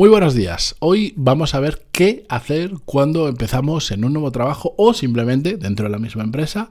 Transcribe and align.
Muy 0.00 0.08
buenos 0.08 0.32
días. 0.32 0.76
Hoy 0.78 1.12
vamos 1.14 1.54
a 1.54 1.60
ver 1.60 1.86
qué 1.92 2.24
hacer 2.30 2.72
cuando 2.86 3.28
empezamos 3.28 3.90
en 3.90 4.02
un 4.02 4.14
nuevo 4.14 4.32
trabajo 4.32 4.74
o 4.78 4.94
simplemente 4.94 5.58
dentro 5.58 5.84
de 5.84 5.90
la 5.90 5.98
misma 5.98 6.22
empresa 6.22 6.70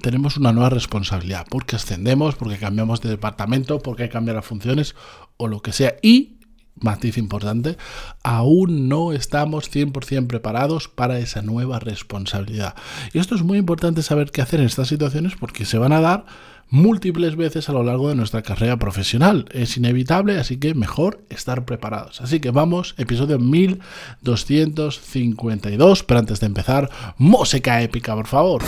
tenemos 0.00 0.38
una 0.38 0.54
nueva 0.54 0.70
responsabilidad, 0.70 1.46
porque 1.50 1.76
ascendemos, 1.76 2.36
porque 2.36 2.56
cambiamos 2.56 3.02
de 3.02 3.10
departamento, 3.10 3.80
porque 3.80 4.08
cambian 4.08 4.36
las 4.36 4.46
funciones 4.46 4.94
o 5.36 5.46
lo 5.46 5.60
que 5.60 5.72
sea. 5.72 5.96
Y, 6.00 6.38
matiz 6.80 7.18
importante, 7.18 7.76
aún 8.22 8.88
no 8.88 9.12
estamos 9.12 9.70
100% 9.70 10.26
preparados 10.26 10.88
para 10.88 11.18
esa 11.18 11.42
nueva 11.42 11.78
responsabilidad. 11.78 12.74
Y 13.12 13.18
esto 13.18 13.34
es 13.34 13.42
muy 13.42 13.58
importante 13.58 14.02
saber 14.02 14.30
qué 14.30 14.40
hacer 14.42 14.60
en 14.60 14.66
estas 14.66 14.88
situaciones 14.88 15.34
porque 15.38 15.64
se 15.64 15.78
van 15.78 15.92
a 15.92 16.00
dar 16.00 16.24
múltiples 16.70 17.36
veces 17.36 17.68
a 17.68 17.72
lo 17.72 17.84
largo 17.84 18.08
de 18.08 18.16
nuestra 18.16 18.42
carrera 18.42 18.78
profesional. 18.78 19.46
Es 19.52 19.76
inevitable, 19.76 20.38
así 20.38 20.56
que 20.58 20.74
mejor 20.74 21.20
estar 21.30 21.64
preparados. 21.64 22.20
Así 22.20 22.40
que 22.40 22.50
vamos, 22.50 22.96
episodio 22.98 23.38
1252, 23.38 26.02
pero 26.02 26.20
antes 26.20 26.40
de 26.40 26.46
empezar, 26.46 26.90
música 27.16 27.80
épica, 27.82 28.14
por 28.14 28.26
favor. 28.26 28.62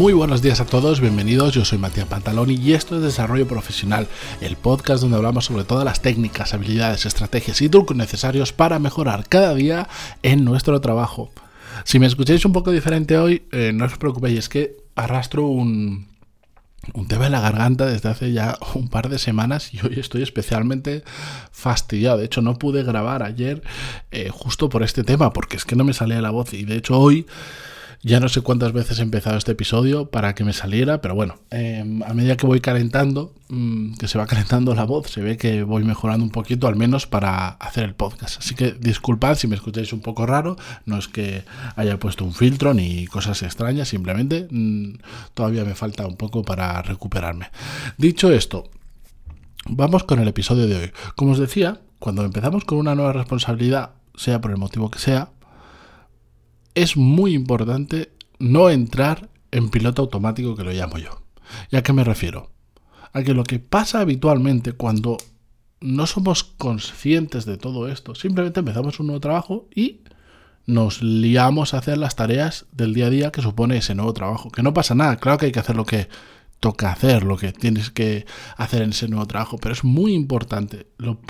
Muy 0.00 0.14
buenos 0.14 0.40
días 0.40 0.62
a 0.62 0.64
todos, 0.64 0.98
bienvenidos, 1.02 1.52
yo 1.52 1.66
soy 1.66 1.76
Matías 1.76 2.06
Pantaloni 2.06 2.54
y 2.54 2.72
esto 2.72 2.96
es 2.96 3.02
Desarrollo 3.02 3.46
Profesional, 3.46 4.08
el 4.40 4.56
podcast 4.56 5.02
donde 5.02 5.18
hablamos 5.18 5.44
sobre 5.44 5.64
todas 5.64 5.84
las 5.84 6.00
técnicas, 6.00 6.54
habilidades, 6.54 7.04
estrategias 7.04 7.60
y 7.60 7.68
trucos 7.68 7.94
necesarios 7.94 8.54
para 8.54 8.78
mejorar 8.78 9.28
cada 9.28 9.54
día 9.54 9.90
en 10.22 10.42
nuestro 10.46 10.80
trabajo. 10.80 11.30
Si 11.84 11.98
me 11.98 12.06
escucháis 12.06 12.46
un 12.46 12.54
poco 12.54 12.70
diferente 12.70 13.18
hoy, 13.18 13.46
eh, 13.52 13.72
no 13.74 13.84
os 13.84 13.98
preocupéis, 13.98 14.38
es 14.38 14.48
que 14.48 14.78
arrastro 14.96 15.46
un, 15.46 16.08
un 16.94 17.06
tema 17.06 17.26
en 17.26 17.32
la 17.32 17.42
garganta 17.42 17.84
desde 17.84 18.08
hace 18.08 18.32
ya 18.32 18.58
un 18.74 18.88
par 18.88 19.10
de 19.10 19.18
semanas 19.18 19.74
y 19.74 19.86
hoy 19.86 20.00
estoy 20.00 20.22
especialmente 20.22 21.04
fastidiado. 21.52 22.16
De 22.16 22.24
hecho, 22.24 22.40
no 22.40 22.54
pude 22.54 22.84
grabar 22.84 23.22
ayer 23.22 23.62
eh, 24.12 24.30
justo 24.32 24.70
por 24.70 24.82
este 24.82 25.04
tema, 25.04 25.34
porque 25.34 25.58
es 25.58 25.66
que 25.66 25.76
no 25.76 25.84
me 25.84 25.92
salía 25.92 26.22
la 26.22 26.30
voz 26.30 26.54
y 26.54 26.64
de 26.64 26.76
hecho 26.76 26.98
hoy 26.98 27.26
ya 28.02 28.18
no 28.18 28.30
sé 28.30 28.40
cuántas 28.40 28.72
veces 28.72 28.98
he 28.98 29.02
empezado 29.02 29.36
este 29.36 29.52
episodio 29.52 30.10
para 30.10 30.34
que 30.34 30.42
me 30.42 30.54
saliera, 30.54 31.02
pero 31.02 31.14
bueno, 31.14 31.36
em, 31.50 32.02
a 32.02 32.14
medida 32.14 32.36
que 32.36 32.46
voy 32.46 32.60
calentando, 32.60 33.34
mm, 33.48 33.94
que 33.94 34.08
se 34.08 34.16
va 34.16 34.26
calentando 34.26 34.74
la 34.74 34.84
voz, 34.84 35.10
se 35.10 35.20
ve 35.20 35.36
que 35.36 35.62
voy 35.64 35.84
mejorando 35.84 36.24
un 36.24 36.30
poquito, 36.30 36.66
al 36.66 36.76
menos 36.76 37.06
para 37.06 37.48
hacer 37.48 37.84
el 37.84 37.94
podcast. 37.94 38.38
Así 38.38 38.54
que 38.54 38.72
disculpad 38.72 39.34
si 39.34 39.48
me 39.48 39.54
escucháis 39.54 39.92
un 39.92 40.00
poco 40.00 40.24
raro, 40.24 40.56
no 40.86 40.96
es 40.96 41.08
que 41.08 41.44
haya 41.76 41.98
puesto 41.98 42.24
un 42.24 42.32
filtro 42.32 42.72
ni 42.72 43.06
cosas 43.06 43.42
extrañas, 43.42 43.88
simplemente 43.88 44.48
mm, 44.50 44.94
todavía 45.34 45.64
me 45.64 45.74
falta 45.74 46.06
un 46.06 46.16
poco 46.16 46.42
para 46.42 46.80
recuperarme. 46.80 47.50
Dicho 47.98 48.32
esto, 48.32 48.70
vamos 49.66 50.04
con 50.04 50.20
el 50.20 50.28
episodio 50.28 50.66
de 50.66 50.76
hoy. 50.76 50.92
Como 51.16 51.32
os 51.32 51.38
decía, 51.38 51.80
cuando 51.98 52.24
empezamos 52.24 52.64
con 52.64 52.78
una 52.78 52.94
nueva 52.94 53.12
responsabilidad, 53.12 53.90
sea 54.14 54.40
por 54.40 54.50
el 54.52 54.56
motivo 54.56 54.90
que 54.90 54.98
sea, 54.98 55.30
es 56.74 56.96
muy 56.96 57.34
importante 57.34 58.12
no 58.38 58.70
entrar 58.70 59.28
en 59.50 59.68
piloto 59.70 60.02
automático 60.02 60.54
que 60.54 60.64
lo 60.64 60.72
llamo 60.72 60.98
yo. 60.98 61.22
¿Y 61.70 61.76
a 61.76 61.82
qué 61.82 61.92
me 61.92 62.04
refiero? 62.04 62.50
A 63.12 63.22
que 63.22 63.34
lo 63.34 63.44
que 63.44 63.58
pasa 63.58 64.00
habitualmente 64.00 64.72
cuando 64.72 65.18
no 65.80 66.06
somos 66.06 66.44
conscientes 66.44 67.44
de 67.44 67.56
todo 67.56 67.88
esto, 67.88 68.14
simplemente 68.14 68.60
empezamos 68.60 69.00
un 69.00 69.08
nuevo 69.08 69.20
trabajo 69.20 69.68
y 69.74 70.00
nos 70.66 71.02
liamos 71.02 71.74
a 71.74 71.78
hacer 71.78 71.98
las 71.98 72.16
tareas 72.16 72.66
del 72.72 72.94
día 72.94 73.06
a 73.06 73.10
día 73.10 73.32
que 73.32 73.42
supone 73.42 73.78
ese 73.78 73.94
nuevo 73.94 74.12
trabajo. 74.12 74.50
Que 74.50 74.62
no 74.62 74.74
pasa 74.74 74.94
nada, 74.94 75.16
claro 75.16 75.38
que 75.38 75.46
hay 75.46 75.52
que 75.52 75.60
hacer 75.60 75.76
lo 75.76 75.86
que 75.86 76.08
toca 76.60 76.92
hacer, 76.92 77.24
lo 77.24 77.38
que 77.38 77.52
tienes 77.52 77.90
que 77.90 78.26
hacer 78.56 78.82
en 78.82 78.90
ese 78.90 79.08
nuevo 79.08 79.26
trabajo, 79.26 79.58
pero 79.58 79.72
es 79.72 79.82
muy 79.82 80.12
importante 80.12 80.86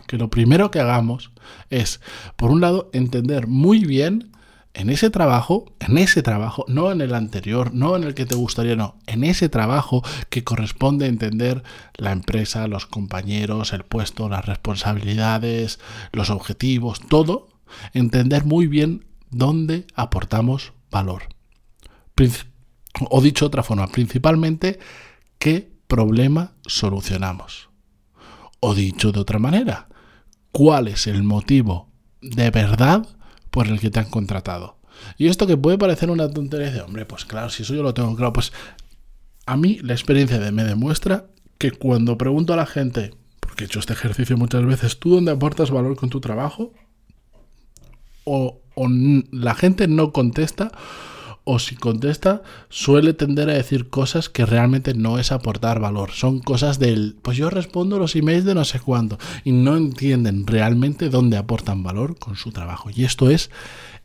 que 0.06 0.18
lo 0.18 0.28
primero 0.28 0.72
que 0.72 0.80
hagamos 0.80 1.30
es, 1.70 2.00
por 2.36 2.50
un 2.50 2.60
lado, 2.60 2.90
entender 2.92 3.46
muy 3.46 3.84
bien 3.84 4.32
en 4.72 4.88
ese 4.88 5.10
trabajo, 5.10 5.72
en 5.80 5.98
ese 5.98 6.22
trabajo, 6.22 6.64
no 6.68 6.92
en 6.92 7.00
el 7.00 7.14
anterior, 7.14 7.74
no 7.74 7.96
en 7.96 8.04
el 8.04 8.14
que 8.14 8.26
te 8.26 8.36
gustaría, 8.36 8.76
no, 8.76 8.96
en 9.06 9.24
ese 9.24 9.48
trabajo 9.48 10.02
que 10.28 10.44
corresponde 10.44 11.06
entender 11.06 11.62
la 11.96 12.12
empresa, 12.12 12.68
los 12.68 12.86
compañeros, 12.86 13.72
el 13.72 13.84
puesto, 13.84 14.28
las 14.28 14.46
responsabilidades, 14.46 15.80
los 16.12 16.30
objetivos, 16.30 17.00
todo, 17.00 17.48
entender 17.94 18.44
muy 18.44 18.68
bien 18.68 19.06
dónde 19.30 19.86
aportamos 19.94 20.72
valor. 20.90 21.22
o 23.08 23.20
dicho 23.20 23.44
de 23.44 23.48
otra 23.48 23.62
forma, 23.62 23.86
principalmente 23.88 24.78
qué 25.38 25.72
problema 25.88 26.52
solucionamos. 26.66 27.70
O 28.60 28.74
dicho 28.74 29.10
de 29.10 29.20
otra 29.20 29.38
manera, 29.38 29.88
cuál 30.52 30.88
es 30.88 31.06
el 31.06 31.22
motivo 31.22 31.88
de 32.20 32.50
verdad 32.50 33.08
por 33.50 33.66
el 33.66 33.80
que 33.80 33.90
te 33.90 34.00
han 34.00 34.10
contratado. 34.10 34.78
Y 35.16 35.28
esto 35.28 35.46
que 35.46 35.56
puede 35.56 35.78
parecer 35.78 36.10
una 36.10 36.30
tontería 36.30 36.70
de, 36.70 36.80
hombre, 36.82 37.06
pues 37.06 37.24
claro, 37.24 37.50
si 37.50 37.62
eso 37.62 37.74
yo 37.74 37.82
lo 37.82 37.94
tengo 37.94 38.14
claro, 38.16 38.32
pues 38.32 38.52
a 39.46 39.56
mí 39.56 39.78
la 39.82 39.94
experiencia 39.94 40.38
de 40.38 40.52
me 40.52 40.64
demuestra 40.64 41.26
que 41.58 41.72
cuando 41.72 42.18
pregunto 42.18 42.52
a 42.52 42.56
la 42.56 42.66
gente, 42.66 43.14
porque 43.40 43.64
he 43.64 43.66
hecho 43.66 43.80
este 43.80 43.92
ejercicio 43.92 44.36
muchas 44.36 44.64
veces, 44.64 44.98
¿tú 44.98 45.14
dónde 45.14 45.32
aportas 45.32 45.70
valor 45.70 45.96
con 45.96 46.10
tu 46.10 46.20
trabajo? 46.20 46.72
O, 48.24 48.60
o 48.74 48.88
la 49.32 49.54
gente 49.54 49.88
no 49.88 50.12
contesta, 50.12 50.72
o 51.52 51.58
si 51.58 51.74
contesta, 51.74 52.42
suele 52.68 53.12
tender 53.12 53.50
a 53.50 53.54
decir 53.54 53.88
cosas 53.88 54.28
que 54.28 54.46
realmente 54.46 54.94
no 54.94 55.18
es 55.18 55.32
aportar 55.32 55.80
valor. 55.80 56.12
Son 56.12 56.38
cosas 56.38 56.78
del, 56.78 57.16
pues 57.22 57.36
yo 57.36 57.50
respondo 57.50 57.98
los 57.98 58.14
emails 58.14 58.44
de 58.44 58.54
no 58.54 58.64
sé 58.64 58.78
cuándo 58.78 59.18
y 59.42 59.50
no 59.50 59.76
entienden 59.76 60.46
realmente 60.46 61.08
dónde 61.08 61.36
aportan 61.36 61.82
valor 61.82 62.16
con 62.20 62.36
su 62.36 62.52
trabajo. 62.52 62.90
Y 62.94 63.02
esto 63.02 63.30
es 63.30 63.50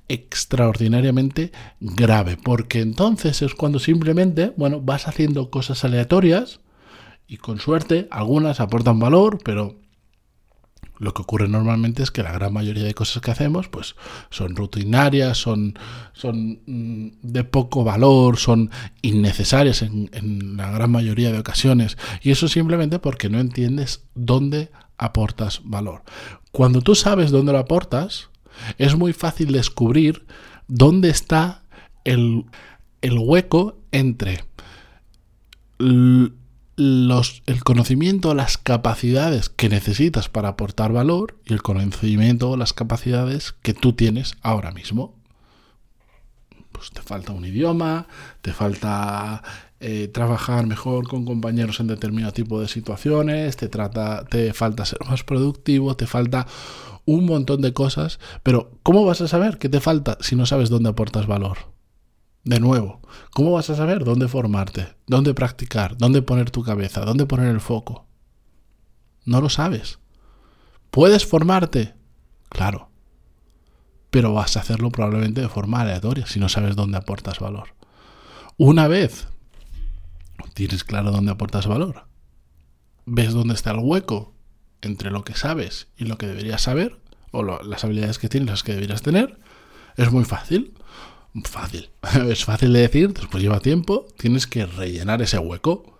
extraordinariamente 0.07 1.51
grave, 1.79 2.35
porque 2.35 2.81
entonces 2.81 3.43
es 3.43 3.53
cuando 3.53 3.77
simplemente, 3.77 4.51
bueno, 4.57 4.81
vas 4.81 5.07
haciendo 5.07 5.51
cosas 5.51 5.85
aleatorias 5.85 6.61
y 7.27 7.37
con 7.37 7.59
suerte 7.59 8.07
algunas 8.09 8.59
aportan 8.59 8.97
valor, 8.97 9.37
pero 9.43 9.75
lo 10.97 11.13
que 11.13 11.21
ocurre 11.21 11.47
normalmente 11.47 12.03
es 12.03 12.11
que 12.11 12.23
la 12.23 12.31
gran 12.31 12.53
mayoría 12.53 12.83
de 12.83 12.93
cosas 12.93 13.21
que 13.21 13.31
hacemos 13.31 13.67
pues 13.67 13.95
son 14.29 14.55
rutinarias, 14.55 15.37
son, 15.37 15.77
son 16.13 16.59
mm, 16.65 17.07
de 17.21 17.43
poco 17.43 17.83
valor, 17.83 18.37
son 18.37 18.71
innecesarias 19.01 19.81
en, 19.81 20.09
en 20.13 20.57
la 20.57 20.71
gran 20.71 20.91
mayoría 20.91 21.31
de 21.31 21.39
ocasiones. 21.39 21.97
Y 22.21 22.31
eso 22.31 22.47
simplemente 22.47 22.99
porque 22.99 23.29
no 23.29 23.39
entiendes 23.39 24.03
dónde 24.15 24.71
aportas 24.97 25.61
valor. 25.63 26.03
Cuando 26.51 26.81
tú 26.81 26.95
sabes 26.95 27.31
dónde 27.31 27.51
lo 27.51 27.59
aportas, 27.59 28.29
es 28.77 28.95
muy 28.95 29.13
fácil 29.13 29.51
descubrir 29.51 30.25
dónde 30.67 31.09
está 31.09 31.63
el, 32.03 32.45
el 33.01 33.17
hueco 33.19 33.79
entre 33.91 34.43
los, 36.75 37.41
el 37.45 37.63
conocimiento, 37.63 38.33
las 38.33 38.57
capacidades 38.57 39.49
que 39.49 39.69
necesitas 39.69 40.29
para 40.29 40.49
aportar 40.49 40.91
valor 40.91 41.39
y 41.45 41.53
el 41.53 41.61
conocimiento, 41.61 42.57
las 42.57 42.73
capacidades 42.73 43.53
que 43.61 43.73
tú 43.73 43.93
tienes 43.93 44.35
ahora 44.41 44.71
mismo. 44.71 45.15
Pues 46.71 46.91
te 46.91 47.01
falta 47.01 47.31
un 47.31 47.45
idioma, 47.45 48.07
te 48.41 48.51
falta 48.51 49.41
eh, 49.79 50.09
trabajar 50.09 50.67
mejor 50.67 51.07
con 51.07 51.23
compañeros 51.23 51.79
en 51.79 51.87
determinado 51.87 52.33
tipo 52.33 52.59
de 52.59 52.67
situaciones, 52.67 53.55
te, 53.55 53.69
trata, 53.69 54.25
te 54.25 54.51
falta 54.53 54.83
ser 54.83 54.99
más 55.07 55.23
productivo, 55.23 55.95
te 55.95 56.07
falta 56.07 56.47
un 57.05 57.25
montón 57.25 57.61
de 57.61 57.71
cosas, 57.71 58.19
pero 58.43 58.71
¿cómo 58.83 59.05
vas 59.05 59.21
a 59.21 59.27
saber 59.27 59.57
qué 59.57 59.69
te 59.69 59.79
falta 59.79 60.17
si 60.19 60.35
no 60.35 60.45
sabes 60.45 60.69
dónde 60.69 60.89
aportas 60.89 61.27
valor? 61.27 61.74
De 62.45 62.59
nuevo, 62.59 63.01
¿cómo 63.31 63.53
vas 63.53 63.71
a 63.71 63.75
saber 63.75 64.03
dónde 64.03 64.27
formarte, 64.27 64.93
dónde 65.07 65.33
practicar, 65.33 65.97
dónde 65.97 66.21
poner 66.21 66.51
tu 66.51 66.61
cabeza, 66.61 67.01
dónde 67.01 67.25
poner 67.25 67.47
el 67.47 67.59
foco? 67.59 68.05
No 69.25 69.41
lo 69.41 69.49
sabes. 69.49 69.97
¿Puedes 70.91 71.25
formarte? 71.25 71.95
Claro. 72.49 72.91
Pero 74.11 74.31
vas 74.31 74.55
a 74.55 74.59
hacerlo 74.59 74.91
probablemente 74.91 75.41
de 75.41 75.49
forma 75.49 75.81
aleatoria 75.81 76.27
si 76.27 76.39
no 76.39 76.47
sabes 76.47 76.75
dónde 76.75 76.99
aportas 76.99 77.39
valor. 77.39 77.69
Una 78.57 78.87
vez 78.87 79.27
tienes 80.53 80.83
claro 80.83 81.11
dónde 81.11 81.31
aportas 81.31 81.65
valor, 81.65 82.05
ves 83.07 83.33
dónde 83.33 83.55
está 83.55 83.71
el 83.71 83.79
hueco 83.79 84.35
entre 84.83 85.09
lo 85.09 85.23
que 85.23 85.33
sabes 85.33 85.87
y 85.97 86.05
lo 86.05 86.19
que 86.19 86.27
deberías 86.27 86.61
saber, 86.61 87.01
o 87.31 87.41
las 87.41 87.83
habilidades 87.83 88.19
que 88.19 88.29
tienes, 88.29 88.51
las 88.51 88.61
que 88.61 88.75
deberías 88.75 89.01
tener, 89.01 89.39
es 89.97 90.11
muy 90.11 90.25
fácil 90.25 90.75
Fácil. 91.43 91.89
Es 92.29 92.45
fácil 92.45 92.73
de 92.73 92.81
decir, 92.81 93.13
después 93.13 93.43
lleva 93.43 93.59
tiempo, 93.59 94.07
tienes 94.17 94.47
que 94.47 94.65
rellenar 94.65 95.21
ese 95.21 95.37
hueco. 95.37 95.97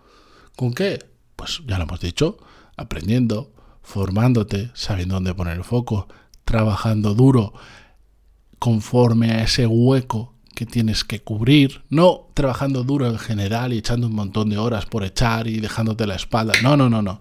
¿Con 0.56 0.72
qué? 0.72 1.04
Pues 1.36 1.62
ya 1.66 1.76
lo 1.76 1.84
hemos 1.84 2.00
dicho, 2.00 2.38
aprendiendo, 2.76 3.52
formándote, 3.82 4.70
sabiendo 4.74 5.16
dónde 5.16 5.34
poner 5.34 5.58
el 5.58 5.64
foco, 5.64 6.08
trabajando 6.44 7.14
duro, 7.14 7.52
conforme 8.58 9.32
a 9.32 9.42
ese 9.42 9.66
hueco 9.66 10.32
que 10.54 10.64
tienes 10.64 11.04
que 11.04 11.20
cubrir, 11.20 11.82
no 11.90 12.28
trabajando 12.32 12.82
duro 12.82 13.06
en 13.06 13.18
general 13.18 13.74
y 13.74 13.78
echando 13.78 14.06
un 14.06 14.14
montón 14.14 14.48
de 14.48 14.56
horas 14.56 14.86
por 14.86 15.04
echar 15.04 15.46
y 15.46 15.60
dejándote 15.60 16.06
la 16.06 16.14
espalda, 16.14 16.54
no, 16.62 16.78
no, 16.78 16.88
no, 16.88 17.02
no, 17.02 17.20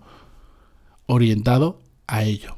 orientado 1.07 1.81
a 2.07 2.23
ello. 2.23 2.57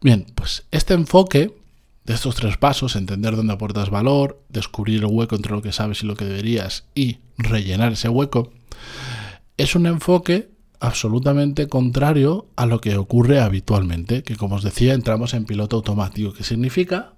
Bien, 0.00 0.26
pues 0.36 0.64
este 0.70 0.94
enfoque 0.94 1.58
de 2.06 2.14
estos 2.14 2.36
tres 2.36 2.56
pasos, 2.56 2.94
entender 2.94 3.34
dónde 3.34 3.52
aportas 3.52 3.90
valor, 3.90 4.40
descubrir 4.48 5.00
el 5.00 5.06
hueco 5.06 5.34
entre 5.34 5.52
lo 5.52 5.60
que 5.60 5.72
sabes 5.72 6.02
y 6.02 6.06
lo 6.06 6.14
que 6.14 6.24
deberías 6.24 6.86
y 6.94 7.18
rellenar 7.36 7.92
ese 7.92 8.08
hueco, 8.08 8.52
es 9.56 9.74
un 9.74 9.86
enfoque 9.86 10.50
absolutamente 10.78 11.68
contrario 11.68 12.46
a 12.54 12.66
lo 12.66 12.80
que 12.80 12.96
ocurre 12.96 13.40
habitualmente, 13.40 14.22
que 14.22 14.36
como 14.36 14.56
os 14.56 14.62
decía 14.62 14.94
entramos 14.94 15.34
en 15.34 15.46
piloto 15.46 15.76
automático, 15.76 16.32
que 16.32 16.44
significa 16.44 17.14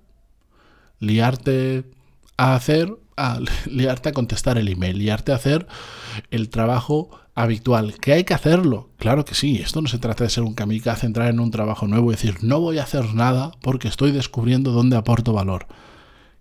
liarte 1.00 1.84
a 2.38 2.54
hacer, 2.54 2.96
a 3.16 3.40
liarte 3.66 4.08
a 4.08 4.12
contestar 4.12 4.56
el 4.56 4.68
email, 4.68 4.98
liarte 4.98 5.32
a 5.32 5.36
hacer 5.36 5.66
el 6.30 6.48
trabajo 6.48 7.10
habitual. 7.38 7.94
¿Que 8.00 8.14
hay 8.14 8.24
que 8.24 8.34
hacerlo? 8.34 8.90
Claro 8.98 9.24
que 9.24 9.36
sí. 9.36 9.58
Esto 9.58 9.80
no 9.80 9.88
se 9.88 9.98
trata 9.98 10.24
de 10.24 10.30
ser 10.30 10.42
un 10.42 10.54
kamikaze, 10.54 11.06
entrar 11.06 11.28
en 11.28 11.38
un 11.38 11.52
trabajo 11.52 11.86
nuevo 11.86 12.10
y 12.10 12.16
decir, 12.16 12.38
no 12.42 12.60
voy 12.60 12.78
a 12.78 12.82
hacer 12.82 13.14
nada 13.14 13.52
porque 13.62 13.86
estoy 13.86 14.10
descubriendo 14.10 14.72
dónde 14.72 14.96
aporto 14.96 15.32
valor. 15.32 15.68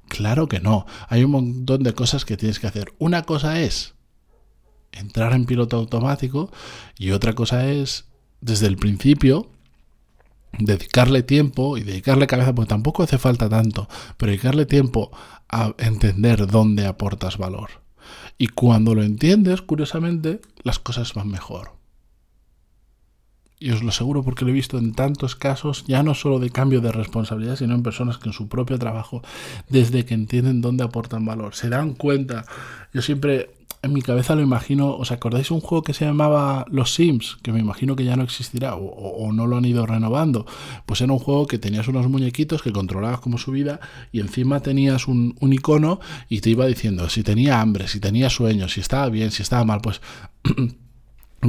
Claro 0.07 0.47
que 0.47 0.59
no. 0.59 0.87
Hay 1.07 1.23
un 1.23 1.31
montón 1.31 1.83
de 1.83 1.93
cosas 1.93 2.25
que 2.25 2.35
tienes 2.35 2.59
que 2.59 2.65
hacer. 2.65 2.93
Una 2.97 3.21
cosa 3.23 3.61
es 3.61 3.93
entrar 4.91 5.33
en 5.33 5.45
piloto 5.45 5.77
automático 5.77 6.51
y 6.97 7.11
otra 7.11 7.33
cosa 7.33 7.67
es, 7.67 8.05
desde 8.41 8.65
el 8.65 8.77
principio, 8.77 9.51
dedicarle 10.57 11.21
tiempo 11.21 11.77
y 11.77 11.83
dedicarle 11.83 12.25
cabeza, 12.25 12.55
porque 12.55 12.69
tampoco 12.69 13.03
hace 13.03 13.19
falta 13.19 13.47
tanto, 13.47 13.87
pero 14.17 14.31
dedicarle 14.31 14.65
tiempo 14.65 15.11
a 15.47 15.75
entender 15.77 16.47
dónde 16.47 16.87
aportas 16.87 17.37
valor. 17.37 17.86
Y 18.37 18.47
cuando 18.47 18.93
lo 18.93 19.03
entiendes, 19.03 19.61
curiosamente, 19.61 20.41
las 20.63 20.79
cosas 20.79 21.13
van 21.13 21.29
mejor. 21.29 21.71
Y 23.59 23.71
os 23.71 23.81
lo 23.81 23.89
aseguro 23.89 24.23
porque 24.23 24.45
lo 24.45 24.51
he 24.51 24.53
visto 24.53 24.77
en 24.77 24.93
tantos 24.93 25.35
casos, 25.35 25.83
ya 25.87 26.03
no 26.03 26.13
solo 26.13 26.39
de 26.39 26.51
cambio 26.51 26.79
de 26.79 26.91
responsabilidad, 26.91 27.55
sino 27.55 27.73
en 27.73 27.81
personas 27.81 28.19
que 28.19 28.29
en 28.29 28.33
su 28.33 28.47
propio 28.47 28.77
trabajo, 28.77 29.23
desde 29.67 30.05
que 30.05 30.13
entienden 30.13 30.61
dónde 30.61 30.83
aportan 30.83 31.25
valor, 31.25 31.55
se 31.55 31.69
dan 31.69 31.93
cuenta. 31.93 32.45
Yo 32.93 33.01
siempre 33.01 33.49
en 33.83 33.93
mi 33.93 34.01
cabeza 34.01 34.35
lo 34.35 34.41
imagino, 34.41 34.95
¿os 34.95 35.11
acordáis 35.11 35.51
un 35.51 35.61
juego 35.61 35.83
que 35.83 35.93
se 35.93 36.05
llamaba 36.05 36.65
Los 36.69 36.93
Sims? 36.93 37.37
Que 37.41 37.51
me 37.51 37.59
imagino 37.59 37.95
que 37.95 38.03
ya 38.03 38.15
no 38.15 38.23
existirá 38.23 38.75
o, 38.75 39.31
no 39.33 39.47
lo 39.47 39.57
han 39.57 39.65
ido 39.65 39.85
renovando. 39.85 40.45
Pues 40.85 41.01
era 41.01 41.13
un 41.13 41.19
juego 41.19 41.47
que 41.47 41.57
tenías 41.57 41.87
unos 41.87 42.07
muñequitos 42.07 42.61
que 42.61 42.71
controlabas 42.71 43.19
como 43.19 43.37
su 43.37 43.51
vida 43.51 43.79
y 44.11 44.19
encima 44.19 44.61
tenías 44.61 45.07
un, 45.07 45.35
un 45.39 45.53
icono 45.53 45.99
y 46.27 46.41
te 46.41 46.49
iba 46.49 46.65
diciendo 46.65 47.09
si 47.09 47.23
tenía 47.23 47.61
hambre, 47.61 47.87
si 47.87 47.99
tenía 47.99 48.29
sueño, 48.29 48.67
si 48.67 48.81
estaba 48.81 49.09
bien, 49.09 49.31
si 49.31 49.43
estaba 49.43 49.63
mal. 49.63 49.79
Pues 49.81 50.01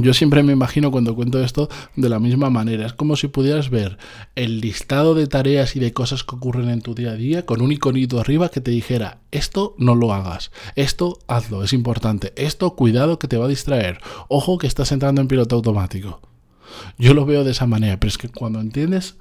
Yo 0.03 0.13
siempre 0.13 0.43
me 0.43 0.53
imagino 0.53 0.91
cuando 0.91 1.15
cuento 1.15 1.43
esto 1.43 1.69
de 1.95 2.09
la 2.09 2.19
misma 2.19 2.49
manera. 2.49 2.85
Es 2.85 2.93
como 2.93 3.15
si 3.15 3.27
pudieras 3.27 3.69
ver 3.69 3.97
el 4.35 4.61
listado 4.61 5.15
de 5.15 5.27
tareas 5.27 5.75
y 5.75 5.79
de 5.79 5.93
cosas 5.93 6.23
que 6.23 6.35
ocurren 6.35 6.69
en 6.69 6.81
tu 6.81 6.95
día 6.95 7.11
a 7.11 7.15
día 7.15 7.45
con 7.45 7.61
un 7.61 7.71
iconito 7.71 8.19
arriba 8.19 8.49
que 8.49 8.61
te 8.61 8.71
dijera, 8.71 9.19
esto 9.31 9.75
no 9.77 9.95
lo 9.95 10.13
hagas, 10.13 10.51
esto 10.75 11.19
hazlo, 11.27 11.63
es 11.63 11.73
importante, 11.73 12.33
esto 12.35 12.75
cuidado 12.75 13.19
que 13.19 13.27
te 13.27 13.37
va 13.37 13.45
a 13.45 13.49
distraer, 13.49 13.99
ojo 14.27 14.57
que 14.57 14.67
estás 14.67 14.91
entrando 14.91 15.21
en 15.21 15.27
piloto 15.27 15.55
automático. 15.55 16.21
Yo 16.97 17.13
lo 17.13 17.25
veo 17.25 17.43
de 17.43 17.51
esa 17.51 17.65
manera, 17.65 17.99
pero 17.99 18.09
es 18.09 18.17
que 18.17 18.29
cuando 18.29 18.59
entiendes... 18.59 19.15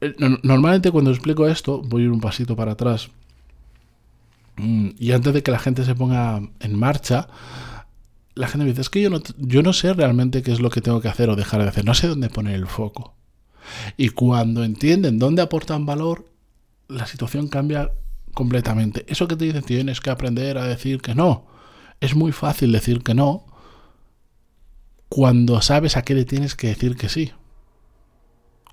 Eh, 0.00 0.14
normalmente 0.42 0.90
cuando 0.90 1.10
explico 1.10 1.46
esto, 1.46 1.80
voy 1.80 2.02
a 2.02 2.04
ir 2.06 2.10
un 2.10 2.20
pasito 2.20 2.56
para 2.56 2.72
atrás. 2.72 3.10
Mm, 4.56 4.90
y 4.98 5.12
antes 5.12 5.32
de 5.32 5.42
que 5.42 5.50
la 5.50 5.58
gente 5.58 5.84
se 5.84 5.94
ponga 5.94 6.40
en 6.60 6.78
marcha, 6.78 7.28
la 8.34 8.48
gente 8.48 8.64
me 8.64 8.70
dice, 8.70 8.82
es 8.82 8.90
que 8.90 9.02
yo 9.02 9.10
no, 9.10 9.20
yo 9.38 9.62
no 9.62 9.72
sé 9.72 9.92
realmente 9.92 10.42
qué 10.42 10.52
es 10.52 10.60
lo 10.60 10.70
que 10.70 10.80
tengo 10.80 11.00
que 11.00 11.08
hacer 11.08 11.28
o 11.30 11.36
dejar 11.36 11.62
de 11.62 11.68
hacer, 11.68 11.84
no 11.84 11.94
sé 11.94 12.08
dónde 12.08 12.30
poner 12.30 12.54
el 12.54 12.66
foco. 12.66 13.14
Y 13.96 14.10
cuando 14.10 14.64
entienden 14.64 15.18
dónde 15.18 15.42
aportan 15.42 15.86
valor, 15.86 16.32
la 16.88 17.06
situación 17.06 17.48
cambia 17.48 17.92
completamente. 18.34 19.04
Eso 19.08 19.28
que 19.28 19.36
te 19.36 19.44
dicen, 19.44 19.62
tienes 19.62 20.00
que 20.00 20.10
aprender 20.10 20.58
a 20.58 20.66
decir 20.66 21.00
que 21.00 21.14
no. 21.14 21.46
Es 22.00 22.16
muy 22.16 22.32
fácil 22.32 22.72
decir 22.72 23.02
que 23.02 23.14
no 23.14 23.46
cuando 25.08 25.60
sabes 25.60 25.98
a 25.98 26.02
qué 26.02 26.14
le 26.14 26.24
tienes 26.24 26.54
que 26.54 26.68
decir 26.68 26.96
que 26.96 27.10
sí. 27.10 27.32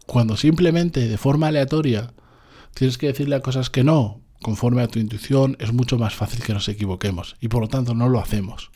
Cuando 0.06 0.38
simplemente, 0.38 1.06
de 1.09 1.17
forma 1.17 1.47
aleatoria, 1.47 2.13
tienes 2.73 2.97
que 2.97 3.07
decirle 3.07 3.35
a 3.35 3.41
cosas 3.41 3.69
que 3.69 3.83
no, 3.83 4.21
conforme 4.41 4.81
a 4.81 4.88
tu 4.88 5.00
intuición, 5.00 5.57
es 5.59 5.73
mucho 5.73 5.97
más 5.97 6.15
fácil 6.15 6.41
que 6.41 6.53
nos 6.53 6.69
equivoquemos. 6.69 7.35
Y 7.41 7.50
por 7.50 7.61
lo 7.61 7.67
tanto 7.67 7.94
no 7.94 8.07
lo 8.07 8.21
hacemos. 8.21 8.71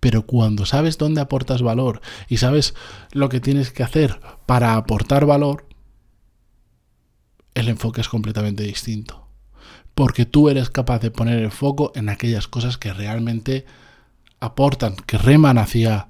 Pero 0.00 0.26
cuando 0.26 0.64
sabes 0.64 0.96
dónde 0.96 1.20
aportas 1.20 1.60
valor 1.62 2.00
y 2.28 2.38
sabes 2.38 2.74
lo 3.12 3.28
que 3.28 3.40
tienes 3.40 3.70
que 3.70 3.82
hacer 3.82 4.18
para 4.46 4.74
aportar 4.74 5.26
valor, 5.26 5.66
el 7.54 7.68
enfoque 7.68 8.00
es 8.00 8.08
completamente 8.08 8.62
distinto. 8.62 9.28
Porque 9.94 10.24
tú 10.24 10.48
eres 10.48 10.70
capaz 10.70 11.00
de 11.00 11.10
poner 11.10 11.38
el 11.38 11.50
foco 11.50 11.92
en 11.94 12.08
aquellas 12.08 12.48
cosas 12.48 12.78
que 12.78 12.94
realmente 12.94 13.66
aportan, 14.40 14.96
que 14.96 15.18
reman 15.18 15.58
hacia, 15.58 16.08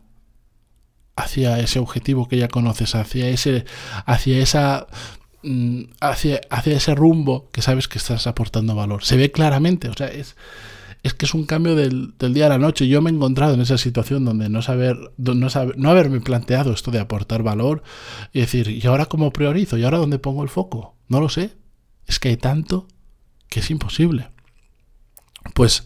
hacia 1.17 1.59
ese 1.59 1.81
objetivo 1.81 2.29
que 2.29 2.37
ya 2.37 2.47
conoces, 2.47 2.95
hacia 2.95 3.29
ese, 3.29 3.65
hacia 4.07 4.39
esa 4.39 4.87
mm, 5.43 5.83
hacia, 6.01 6.41
hacia 6.51 6.77
ese 6.77 6.95
rumbo 6.95 7.51
que 7.51 7.63
sabes 7.63 7.89
que 7.89 7.99
estás 7.99 8.29
aportando 8.29 8.77
valor. 8.77 9.03
Se 9.03 9.17
ve 9.17 9.33
claramente, 9.33 9.89
o 9.89 9.95
sea, 9.95 10.07
es, 10.07 10.37
es 11.03 11.15
que 11.15 11.27
es 11.27 11.35
un 11.35 11.45
cambio 11.45 11.75
del, 11.75 12.15
día 12.19 12.47
a 12.47 12.51
la 12.51 12.59
noche. 12.59 12.89
Yo 12.89 13.01
me 13.01 13.11
he 13.11 13.15
encontrado 13.15 13.55
en 13.55 13.61
esa 13.61 13.79
situación 13.79 14.25
donde 14.25 14.49
no 14.49 14.63
saber, 14.63 14.97
no 15.17 15.51
saber, 15.51 15.79
no 15.79 15.91
haberme 15.91 16.21
planteado 16.21 16.73
esto 16.73 16.91
de 16.91 17.01
aportar 17.01 17.43
valor 17.43 17.83
y 18.33 18.41
decir, 18.41 18.69
¿y 18.69 18.87
ahora 18.87 19.07
cómo 19.07 19.33
priorizo? 19.33 19.79
¿Y 19.79 19.85
ahora 19.85 19.99
dónde 19.99 20.19
pongo 20.19 20.43
el 20.43 20.49
foco? 20.49 20.97
No 21.09 21.21
lo 21.21 21.29
sé. 21.29 21.57
Es 22.07 22.19
que 22.19 22.29
hay 22.29 22.37
tanto 22.37 22.87
que 23.49 23.61
es 23.61 23.71
imposible. 23.71 24.29
Pues 25.55 25.85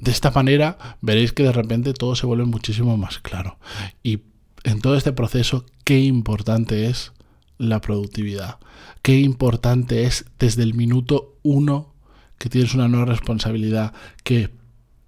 de 0.00 0.10
esta 0.10 0.30
manera 0.30 0.96
veréis 1.00 1.32
que 1.32 1.42
de 1.42 1.52
repente 1.52 1.92
todo 1.94 2.14
se 2.16 2.26
vuelve 2.26 2.44
muchísimo 2.44 2.96
más 2.96 3.18
claro. 3.18 3.58
Y 4.02 4.20
en 4.64 4.80
todo 4.80 4.96
este 4.96 5.12
proceso, 5.12 5.64
qué 5.84 6.00
importante 6.00 6.86
es 6.86 7.12
la 7.56 7.80
productividad. 7.80 8.58
Qué 9.02 9.18
importante 9.18 10.04
es 10.04 10.24
desde 10.38 10.62
el 10.62 10.74
minuto 10.74 11.36
uno 11.42 11.87
que 12.38 12.48
tienes 12.48 12.74
una 12.74 12.88
nueva 12.88 13.06
responsabilidad, 13.06 13.92
que 14.22 14.50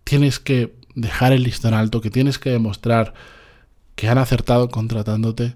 tienes 0.05 0.39
que 0.39 0.75
dejar 0.95 1.33
el 1.33 1.45
listón 1.45 1.75
alto, 1.75 2.01
que 2.01 2.11
tienes 2.11 2.39
que 2.39 2.51
demostrar 2.51 3.15
que 3.95 4.09
han 4.09 4.19
acertado 4.19 4.69
contratándote, 4.69 5.55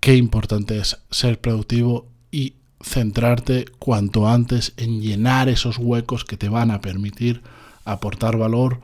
qué 0.00 0.16
importante 0.16 0.78
es 0.78 0.98
ser 1.10 1.40
productivo 1.40 2.08
y 2.30 2.54
centrarte 2.82 3.66
cuanto 3.78 4.28
antes 4.28 4.74
en 4.76 5.00
llenar 5.00 5.48
esos 5.48 5.78
huecos 5.78 6.24
que 6.24 6.36
te 6.36 6.48
van 6.48 6.70
a 6.70 6.80
permitir 6.80 7.42
aportar 7.84 8.36
valor 8.36 8.80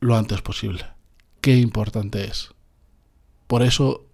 lo 0.00 0.16
antes 0.16 0.40
posible. 0.40 0.84
Qué 1.40 1.56
importante 1.56 2.24
es. 2.24 2.50
Por 3.46 3.62
eso 3.62 4.06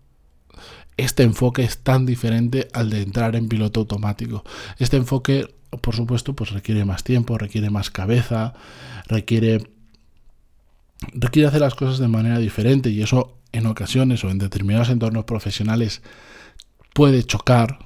este 0.97 1.23
enfoque 1.25 1.63
es 1.63 1.79
tan 1.79 2.07
diferente 2.07 2.69
al 2.73 2.91
de 2.91 3.03
entrar 3.03 3.37
en 3.37 3.49
piloto 3.49 3.81
automático. 3.81 4.45
Este 4.79 4.97
enfoque 4.97 5.55
por 5.81 5.95
supuesto, 5.95 6.35
pues 6.35 6.51
requiere 6.51 6.85
más 6.85 7.05
tiempo, 7.05 7.39
requiere 7.39 7.71
más 7.71 7.91
cabeza, 7.91 8.55
requiere 9.07 9.77
requiere 11.13 11.49
hacer 11.49 11.61
las 11.61 11.75
cosas 11.75 11.99
de 11.99 12.09
manera 12.09 12.39
diferente 12.39 12.91
y 12.91 13.03
eso 13.03 13.37
en 13.53 13.67
ocasiones 13.67 14.25
o 14.25 14.31
en 14.31 14.39
determinados 14.39 14.89
entornos 14.89 15.25
profesionales 15.25 16.03
puede 16.93 17.23
chocar. 17.25 17.79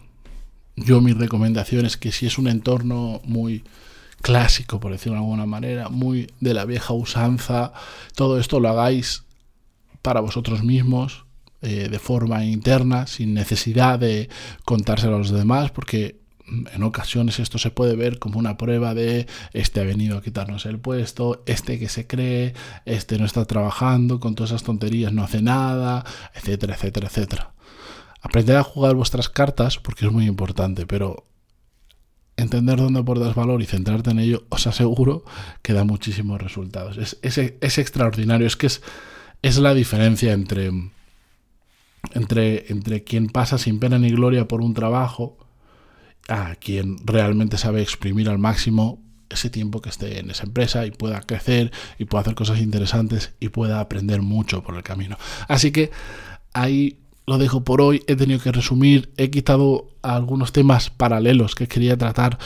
Yo 0.76 1.00
mi 1.00 1.12
recomendación 1.12 1.86
es 1.86 1.96
que 1.96 2.12
si 2.12 2.26
es 2.26 2.38
un 2.38 2.48
entorno 2.48 3.20
muy 3.24 3.64
clásico, 4.22 4.80
por 4.80 4.92
decirlo 4.92 5.14
de 5.14 5.24
alguna 5.24 5.46
manera, 5.46 5.88
muy 5.88 6.32
de 6.40 6.54
la 6.54 6.64
vieja 6.64 6.94
usanza, 6.94 7.72
todo 8.14 8.38
esto 8.38 8.60
lo 8.60 8.68
hagáis 8.68 9.24
para 10.02 10.20
vosotros 10.20 10.62
mismos, 10.62 11.24
eh, 11.62 11.88
de 11.90 11.98
forma 11.98 12.44
interna, 12.44 13.06
sin 13.06 13.34
necesidad 13.34 13.98
de 13.98 14.30
contárselo 14.64 15.16
a 15.16 15.18
los 15.18 15.30
demás, 15.30 15.70
porque 15.70 16.19
en 16.72 16.82
ocasiones 16.82 17.38
esto 17.38 17.58
se 17.58 17.70
puede 17.70 17.96
ver 17.96 18.18
como 18.18 18.38
una 18.38 18.56
prueba 18.56 18.94
de 18.94 19.26
este 19.52 19.80
ha 19.80 19.84
venido 19.84 20.18
a 20.18 20.22
quitarnos 20.22 20.66
el 20.66 20.78
puesto, 20.78 21.42
este 21.46 21.78
que 21.78 21.88
se 21.88 22.06
cree, 22.06 22.54
este 22.84 23.18
no 23.18 23.24
está 23.24 23.44
trabajando, 23.44 24.20
con 24.20 24.34
todas 24.34 24.50
esas 24.50 24.62
tonterías 24.62 25.12
no 25.12 25.22
hace 25.22 25.42
nada, 25.42 26.04
etcétera, 26.34 26.74
etcétera, 26.74 27.08
etcétera. 27.08 27.52
Aprender 28.22 28.56
a 28.56 28.62
jugar 28.62 28.94
vuestras 28.94 29.28
cartas 29.28 29.78
porque 29.78 30.06
es 30.06 30.12
muy 30.12 30.26
importante, 30.26 30.86
pero 30.86 31.26
entender 32.36 32.78
dónde 32.78 33.00
aportas 33.00 33.34
valor 33.34 33.62
y 33.62 33.66
centrarte 33.66 34.10
en 34.10 34.18
ello, 34.18 34.44
os 34.48 34.66
aseguro 34.66 35.24
que 35.62 35.72
da 35.72 35.84
muchísimos 35.84 36.40
resultados. 36.40 36.96
Es, 36.96 37.18
es, 37.22 37.78
extraordinario, 37.78 38.46
es 38.46 38.56
que 38.56 38.66
es, 38.66 38.82
es 39.42 39.58
la 39.58 39.74
diferencia 39.74 40.32
entre, 40.32 40.70
entre, 42.12 42.70
entre 42.72 43.04
quien 43.04 43.28
pasa 43.28 43.58
sin 43.58 43.78
pena 43.78 43.98
ni 43.98 44.10
gloria 44.10 44.48
por 44.48 44.62
un 44.62 44.74
trabajo, 44.74 45.38
a 46.30 46.54
quien 46.54 46.96
realmente 47.04 47.58
sabe 47.58 47.82
exprimir 47.82 48.28
al 48.28 48.38
máximo 48.38 49.02
ese 49.28 49.50
tiempo 49.50 49.80
que 49.80 49.90
esté 49.90 50.20
en 50.20 50.30
esa 50.30 50.44
empresa 50.44 50.86
y 50.86 50.92
pueda 50.92 51.20
crecer 51.20 51.72
y 51.98 52.04
pueda 52.04 52.22
hacer 52.22 52.34
cosas 52.34 52.60
interesantes 52.60 53.34
y 53.40 53.48
pueda 53.48 53.80
aprender 53.80 54.22
mucho 54.22 54.62
por 54.62 54.76
el 54.76 54.82
camino. 54.82 55.18
Así 55.48 55.72
que 55.72 55.90
ahí 56.52 56.98
lo 57.26 57.38
dejo 57.38 57.62
por 57.64 57.80
hoy. 57.80 58.02
He 58.06 58.16
tenido 58.16 58.40
que 58.40 58.52
resumir, 58.52 59.12
he 59.16 59.30
quitado 59.30 59.90
algunos 60.02 60.52
temas 60.52 60.90
paralelos 60.90 61.54
que 61.54 61.68
quería 61.68 61.96
tratar 61.96 62.38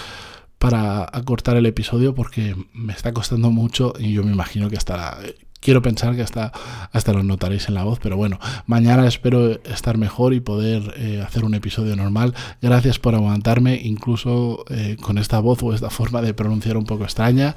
para 0.59 1.05
acortar 1.05 1.57
el 1.57 1.67
episodio 1.67 2.15
porque 2.15 2.57
me 2.73 2.95
está 2.95 3.13
costando 3.13 3.51
mucho 3.51 3.93
y 3.99 4.15
yo 4.15 4.25
me 4.25 4.33
imagino 4.33 4.71
que 4.71 4.77
hasta 4.77 5.19
quiero 5.65 5.81
pensar 5.81 6.15
que 6.15 6.23
hasta, 6.23 6.53
hasta 6.93 7.13
lo 7.13 7.23
notaréis 7.23 7.69
en 7.69 7.75
la 7.75 7.85
voz, 7.85 7.99
pero 8.01 8.17
bueno, 8.17 8.39
mañana 8.67 9.09
espero 9.09 9.51
estar 9.65 9.97
mejor 9.97 10.35
y 10.35 10.41
poder 10.41 10.95
eh, 10.99 11.25
hacer 11.27 11.45
un 11.45 11.55
episodio 11.55 11.97
normal. 11.97 12.35
Gracias 12.61 12.99
por 12.99 13.15
aguantarme, 13.15 13.81
incluso 13.83 14.65
eh, 14.69 14.97
con 15.01 15.17
esta 15.17 15.41
voz 15.41 15.63
o 15.63 15.73
esta 15.73 15.89
forma 15.89 16.21
de 16.21 16.35
pronunciar 16.35 16.77
un 16.77 16.85
poco 16.85 17.05
extraña. 17.05 17.57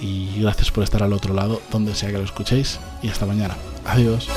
Y 0.00 0.40
gracias 0.40 0.70
por 0.70 0.82
estar 0.82 1.02
al 1.02 1.12
otro 1.12 1.34
lado, 1.34 1.60
donde 1.70 1.94
sea 1.94 2.10
que 2.10 2.18
lo 2.18 2.24
escuchéis. 2.24 2.80
Y 3.02 3.08
hasta 3.08 3.26
mañana. 3.26 3.54
Adiós. 3.84 4.28